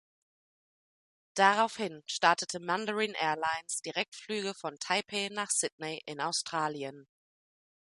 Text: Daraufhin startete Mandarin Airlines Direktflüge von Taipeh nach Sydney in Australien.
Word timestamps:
Daraufhin 1.35 2.01
startete 2.07 2.59
Mandarin 2.59 3.11
Airlines 3.13 3.81
Direktflüge 3.85 4.55
von 4.55 4.79
Taipeh 4.79 5.29
nach 5.29 5.51
Sydney 5.51 6.01
in 6.07 6.19
Australien. 6.19 7.05